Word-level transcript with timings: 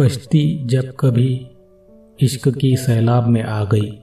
कश्ती 0.00 0.62
जब 0.64 0.94
कभी 1.00 1.50
इश्क 2.20 2.48
की 2.48 2.76
सैलाब 2.76 3.26
में 3.26 3.42
आ 3.42 3.64
गई। 3.64 4.02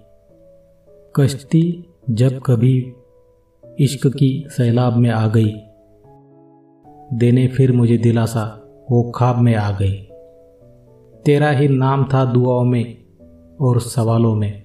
कश्ती 1.15 1.85
जब 2.09 2.41
कभी 2.45 2.93
इश्क 3.79 4.07
की 4.07 4.45
सैलाब 4.47 4.97
में 4.97 5.09
आ 5.09 5.27
गई। 5.27 5.53
देने 7.13 7.47
फिर 7.47 7.71
मुझे 7.71 7.97
दिलासा, 7.97 8.69
वो 8.91 9.11
ख्वाब 9.15 9.37
में 9.37 9.55
आ 9.55 9.71
गई। 9.71 9.95
तेरा 11.25 11.49
ही 11.49 11.67
नाम 11.67 12.03
था 12.13 12.25
दुआओं 12.25 12.65
में 12.65 12.97
और 13.61 13.79
सवालों 13.79 14.35
में। 14.35 14.63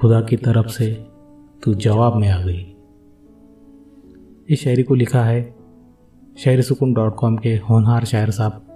खुदा 0.00 0.20
की 0.20 0.36
तरफ़ 0.36 0.66
से 0.66 1.06
तू 1.64 1.74
जवाब 1.74 2.16
में 2.16 2.28
आ 2.28 2.44
गई। 2.44 2.76
इस 4.48 4.60
शायरी 4.60 4.82
को 4.82 4.94
लिखा 4.94 5.24
है, 5.24 5.54
शायरी 6.38 6.62
सुकून 6.62 6.92
डॉट 6.92 7.16
कॉम 7.16 7.36
के 7.36 7.54
होनहार 7.54 8.04
शायर 8.04 8.30
साहब। 8.30 8.66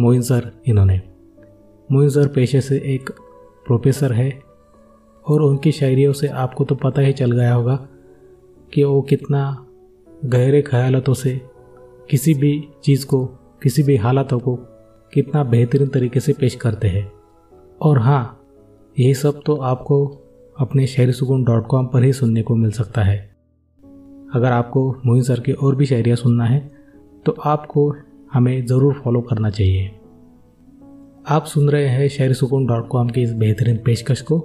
मोइन 0.00 0.22
सर 0.22 0.50
इन्होंने। 0.66 1.00
मोइन 1.92 2.08
सर 2.08 2.28
पेशे 2.28 2.60
से 2.60 2.76
एक 2.76 3.10
प्रोफेसर 3.66 4.12
है 4.12 4.42
और 5.26 5.42
उनकी 5.42 5.72
शायरियों 5.72 6.12
से 6.12 6.28
आपको 6.28 6.64
तो 6.64 6.74
पता 6.74 7.02
ही 7.02 7.12
चल 7.12 7.32
गया 7.32 7.54
होगा 7.54 7.88
कि 8.72 8.84
वो 8.84 9.02
कितना 9.02 9.66
गहरे 10.24 10.62
ख्यालों 10.62 11.14
से 11.14 11.40
किसी 12.10 12.34
भी 12.34 12.68
चीज़ 12.84 13.06
को, 13.06 13.26
किसी 13.62 13.82
भी 13.82 13.96
हालातों 13.96 14.38
को 14.38 14.56
कितना 15.12 15.44
बेहतरीन 15.44 15.88
तरीके 15.88 16.20
से 16.20 16.32
पेश 16.32 16.54
करते 16.54 16.88
हैं। 16.88 17.12
और 17.82 17.98
हाँ 17.98 18.40
यही 18.98 19.14
सब 19.14 19.40
तो 19.46 19.56
आपको 19.56 20.06
अपने 20.58 20.86
शायरी 20.86 21.12
सुकून 21.12 21.44
डॉट 21.44 21.66
कॉम 21.66 21.86
पर 21.86 22.02
ही 22.02 22.12
सुनने 22.12 22.42
को 22.42 22.54
मिल 22.56 22.70
सकता 22.70 23.02
है। 23.02 23.36
अगर 24.34 24.52
आपको 24.52 24.96
मोइन 25.06 25.22
सर 25.22 25.40
की 25.40 25.52
और 25.52 25.76
भी 25.76 25.86
शायरियाँ 25.86 26.16
सुनना 26.16 26.44
है 26.44 26.72
तो 27.26 27.32
आपको 27.44 27.94
हमें 28.32 28.66
ज़रूर 28.66 28.94
फॉलो 28.94 29.20
करना 29.20 29.50
चाहिए। 29.50 29.86
आप 31.28 31.44
सुन 31.44 31.70
रहे 31.70 31.88
हैं 31.88 32.08
शेर 32.08 32.32
सुकून 32.32 32.66
डॉट 32.66 32.88
कॉम 32.88 33.08
की 33.08 33.22
इस 33.22 33.32
बेहतरीन 33.32 33.76
पेशकश 33.76 34.20
को। 34.20 34.38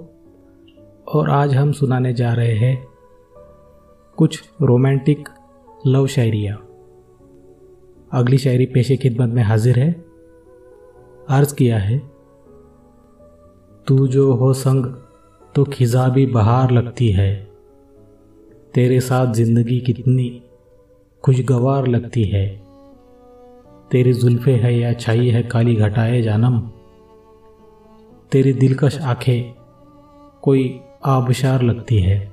और 1.08 1.30
आज 1.30 1.54
हम 1.54 1.72
सुनाने 1.72 2.12
जा 2.14 2.32
रहे 2.32 2.54
हैं 2.54 2.86
कुछ 4.18 4.42
रोमांटिक 4.62 5.28
लव 5.86 6.06
शायरिया। 6.06 6.54
अगली 8.12 8.38
शायरी 8.38 8.66
पेशे 8.66 8.96
खिदमत 8.96 9.34
में 9.34 9.42
हाजिर 9.42 9.78
है। 9.78 10.04
अर्ज़ 11.28 11.54
किया 11.54 11.78
है, 11.78 11.98
तू 13.86 14.08
जो 14.08 14.32
हो 14.32 14.52
संग 14.52 14.86
तो 15.54 15.64
खिजा 15.64 16.08
भी 16.08 16.26
बहार 16.26 16.70
लगती 16.70 17.08
है। 17.08 17.52
तेरे 18.74 19.00
साथ 19.00 19.32
ज़िंदगी 19.34 19.80
कितनी 19.80 20.42
खुशगवार 21.24 21.86
लगती 21.86 22.24
है। 22.24 22.61
तेरी 23.92 24.12
जुल्फे 24.12 24.52
है 24.52 24.78
या 24.78 24.92
छाई 24.92 25.28
है 25.28 25.42
काली 25.42 25.74
घटाए 25.76 26.22
जानम। 26.22 26.60
तेरी 28.32 28.52
दिलकश 28.52 29.00
आँखें 29.00 29.54
कोई 30.42 30.80
आबशार 31.04 31.62
लगती 31.62 31.98
है। 31.98 32.32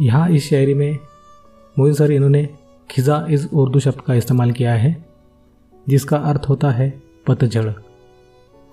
यहाँ 0.00 0.28
इस 0.30 0.50
शायरी 0.50 0.74
में 0.74 0.98
मोइन 1.78 1.94
सर 1.94 2.12
इन्होंने 2.12 2.48
खिजा 2.90 3.26
इस 3.30 3.48
उर्दू 3.52 3.80
शब्द 3.80 4.00
का 4.00 4.14
इस्तेमाल 4.14 4.52
किया 4.52 4.74
है, 4.74 5.04
जिसका 5.88 6.16
अर्थ 6.16 6.48
होता 6.48 6.70
है 6.70 7.02
पतझड़, 7.26 7.72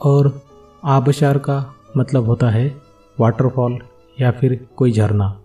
और 0.01 0.41
आबशार 0.83 1.37
का 1.37 1.75
मतलब 1.97 2.25
होता 2.25 2.49
है 2.49 2.81
वाटरफॉल 3.19 3.79
या 4.21 4.31
फिर 4.31 4.67
कोई 4.77 4.91
झरना। 4.91 5.41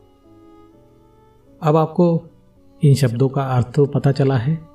अब 1.62 1.76
आपको 1.76 2.22
इन 2.84 2.94
शब्दों 2.94 3.28
का 3.28 3.42
अर्थ 3.42 3.74
तो 3.74 3.86
पता 3.86 4.12
चला 4.12 4.36
है। 4.36 4.69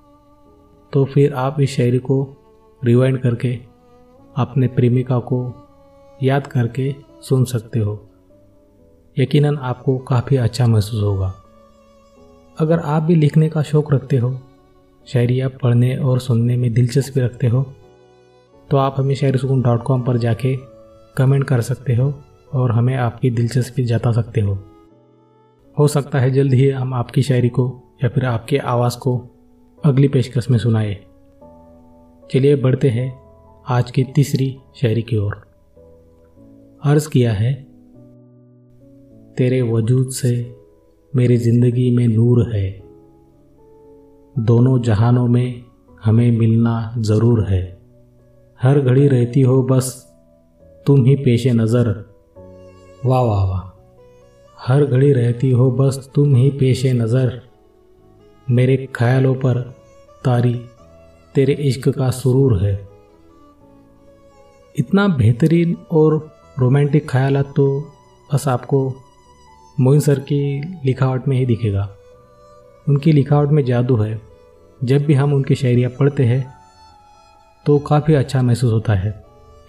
तो 0.93 1.05
फिर 1.05 1.33
आप 1.33 1.59
इस 1.59 1.75
शायरी 1.75 1.97
को 1.97 2.17
रिवाइंड 2.83 3.21
करके 3.21 3.59
अपने 4.35 4.67
प्रेमिका 4.67 5.19
को 5.19 5.39
याद 6.23 6.47
करके 6.47 6.95
सुन 7.21 7.45
सकते 7.45 7.79
हो। 7.79 8.09
यकीनन 9.17 9.57
आपको 9.57 9.97
काफ़ी 9.97 10.37
अच्छा 10.37 10.67
महसूस 10.67 11.03
होगा। 11.03 11.33
अगर 12.59 12.79
आप 12.79 13.03
भी 13.03 13.15
लिखने 13.15 13.49
का 13.49 13.61
शौक़ 13.61 13.93
रखते 13.93 14.17
हो 14.17 14.39
शायरियाँ 15.07 15.49
पढ़ने 15.49 15.95
और 15.97 16.19
सुनने 16.19 16.57
में 16.57 16.73
दिलचस्पी 16.73 17.21
रखते 17.21 17.47
हो 17.47 17.63
तो 18.69 18.77
आप 18.77 18.95
हमें 18.97 19.15
शायरी 19.15 19.37
सुकून 19.37 19.61
डॉट 19.61 19.83
कॉम 19.83 20.01
पर 20.01 20.17
जाके 20.17 20.55
कमेंट 21.17 21.43
कर 21.43 21.61
सकते 21.61 21.95
हो 21.95 22.13
और 22.53 22.71
हमें 22.71 22.95
आपकी 22.95 23.29
दिलचस्पी 23.29 23.83
जता 23.83 24.11
सकते 24.11 24.41
हो। 24.41 24.57
हो 25.77 25.87
सकता 25.87 26.19
है 26.19 26.31
जल्द 26.31 26.53
ही 26.53 26.69
हम 26.69 26.93
आपकी 26.93 27.21
शायरी 27.21 27.49
को 27.49 27.81
या 28.03 28.09
फिर 28.09 28.25
आपके 28.25 28.57
आवाज़ 28.57 28.97
को 28.97 29.34
अगली 29.85 30.07
पेशकश 30.07 30.49
में 30.49 30.57
सुनाए। 30.57 30.93
चलिए 32.31 32.55
बढ़ते 32.55 32.89
हैं 32.89 33.21
आज 33.67 33.91
की 33.91 34.03
तीसरी 34.03 34.57
शायरी 34.75 35.01
की 35.01 35.17
ओर। 35.17 35.33
अर्ज़ 36.83 37.09
किया 37.09 37.33
है, 37.33 37.53
तेरे 39.37 39.61
वजूद 39.61 40.09
से 40.09 40.55
मेरी 41.15 41.37
ज़िंदगी 41.37 41.97
में 41.97 42.07
नूर 42.07 42.55
है। 42.55 42.81
दोनों 44.39 44.81
जहानों 44.81 45.27
में 45.27 45.63
हमें 46.03 46.31
मिलना 46.31 46.95
ज़रूर 46.97 47.45
है। 47.45 47.81
हर 48.63 48.79
घड़ी 48.79 49.07
रहती 49.07 49.41
हो 49.41 49.63
बस 49.63 50.15
तुम 50.85 51.05
ही 51.05 51.15
पेशे 51.15 51.51
नज़र। 51.51 52.05
वाह 53.05 53.21
वाह 53.21 53.45
वाह। 53.45 53.71
हर 54.57 54.85
घड़ी 54.85 55.13
रहती 55.13 55.51
हो 55.51 55.71
बस 55.71 56.11
तुम 56.15 56.35
ही 56.35 56.49
पेशे 56.51 56.93
नज़र। 56.93 57.41
मेरे 58.47 58.87
ख्यालों 58.95 59.33
पर 59.35 59.61
तारी, 60.23 60.53
तेरे 61.35 61.53
इश्क 61.53 61.89
का 61.89 62.09
सुरूर 62.11 62.57
है। 62.63 62.73
इतना 64.75 65.07
बेहतरीन 65.07 65.75
और 65.91 66.15
रोमांटिक 66.59 67.09
ख्याल 67.09 67.41
तो 67.41 67.67
बस 68.29 68.47
आपको 68.47 68.79
मोइन 69.77 69.99
सर 69.99 70.19
की 70.19 70.41
लिखावट 70.85 71.27
में 71.27 71.37
ही 71.37 71.45
दिखेगा। 71.45 71.89
उनकी 72.87 73.11
लिखावट 73.11 73.49
में 73.49 73.63
जादू 73.65 73.95
है। 73.95 74.21
जब 74.81 75.05
भी 75.05 75.13
हम 75.13 75.33
उनकी 75.33 75.55
शायरियाँ 75.55 75.91
पढ़ते 75.91 76.23
हैं 76.23 76.45
तो 77.65 77.77
काफ़ी 77.79 78.13
अच्छा 78.13 78.41
महसूस 78.41 78.73
होता 78.73 78.93
है, 78.93 79.11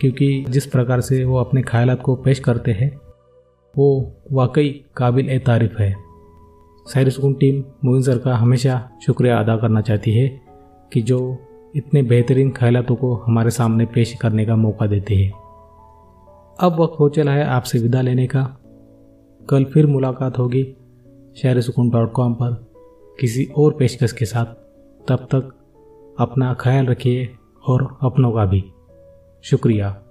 क्योंकि 0.00 0.44
जिस 0.48 0.66
प्रकार 0.66 1.00
से 1.00 1.24
वो 1.24 1.38
अपने 1.38 1.62
ख्याल 1.62 1.94
को 1.94 2.14
पेश 2.16 2.38
करते 2.38 2.72
हैं, 2.72 2.90
वो 3.74 4.12
वाकई 4.32 4.68
काबिल 4.96 5.38
तारीफ़ 5.38 5.82
है। 5.82 6.05
शायरी 6.92 7.10
सुकून 7.10 7.34
टीम 7.34 7.64
मोइन 7.84 8.02
सर 8.02 8.18
का 8.18 8.36
हमेशा 8.36 8.90
शुक्रिया 9.06 9.38
अदा 9.38 9.56
करना 9.56 9.80
चाहती 9.80 10.12
है 10.12 10.40
कि 10.92 11.02
जो 11.02 11.36
इतने 11.76 12.02
बेहतरीन 12.02 12.50
ख्यालों 12.50 12.96
को 12.96 13.14
हमारे 13.14 13.50
सामने 13.50 13.86
पेश 13.86 14.14
करने 14.14 14.46
का 14.46 14.56
मौका 14.56 14.86
देते 14.86 15.14
हैं। 15.14 15.32
अब 16.60 16.80
वक्त 16.80 16.96
हो 17.00 17.08
चला 17.08 17.32
है 17.32 17.44
आपसे 17.44 17.78
विदा 17.78 18.00
लेने 18.00 18.26
का। 18.26 18.58
कल 19.50 19.64
फिर 19.64 19.86
मुलाकात 19.86 20.38
होगी 20.38 20.76
शहर 21.36 21.60
सुकून 21.60 21.90
डॉट 21.90 22.12
कॉम 22.12 22.34
पर 22.34 22.70
किसी 23.20 23.44
और 23.44 23.76
पेशकश 23.78 24.12
के 24.12 24.24
साथ। 24.24 24.44
तब 25.08 25.16
तक 25.16 25.52
अपना 26.18 26.54
ख्याल 26.54 26.86
रखिए 26.86 27.28
और 27.66 27.98
अपनों 28.02 28.32
का 28.32 28.44
भी। 28.44 28.64
शुक्रिया। 29.42 30.02